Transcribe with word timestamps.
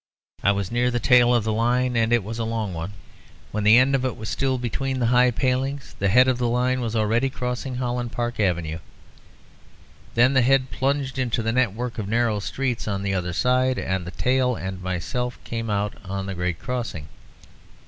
I 0.41 0.51
was 0.51 0.71
near 0.71 0.89
the 0.89 0.99
tail 0.99 1.31
of 1.31 1.43
the 1.43 1.53
line, 1.53 1.95
and 1.95 2.11
it 2.11 2.23
was 2.23 2.39
a 2.39 2.43
long 2.43 2.73
one. 2.73 2.93
When 3.51 3.63
the 3.63 3.77
end 3.77 3.93
of 3.93 4.03
it 4.03 4.17
was 4.17 4.29
still 4.29 4.57
between 4.57 4.97
the 4.97 5.05
high 5.13 5.29
palings, 5.29 5.95
the 5.99 6.07
head 6.09 6.27
of 6.27 6.39
the 6.39 6.47
line 6.47 6.81
was 6.81 6.95
already 6.95 7.29
crossing 7.29 7.75
Holland 7.75 8.11
Park 8.11 8.39
Avenue. 8.39 8.79
Then 10.15 10.33
the 10.33 10.41
head 10.41 10.71
plunged 10.71 11.19
into 11.19 11.43
the 11.43 11.51
network 11.51 11.99
of 11.99 12.07
narrow 12.09 12.39
streets 12.39 12.87
on 12.87 13.03
the 13.03 13.13
other 13.13 13.31
side, 13.31 13.77
and 13.77 14.03
the 14.03 14.09
tail 14.09 14.55
and 14.55 14.81
myself 14.81 15.37
came 15.43 15.69
out 15.69 15.93
on 16.03 16.25
the 16.25 16.33
great 16.33 16.57
crossing. 16.57 17.07